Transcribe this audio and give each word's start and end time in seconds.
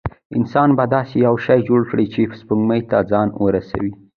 انسان 0.37 0.69
به 0.77 0.83
داسې 0.95 1.15
یو 1.27 1.35
شی 1.45 1.59
جوړ 1.69 1.81
کړي 1.89 2.05
چې 2.13 2.21
سپوږمۍ 2.39 2.81
ته 2.89 2.97
ځان 3.11 3.27
ورسوي. 3.43 3.91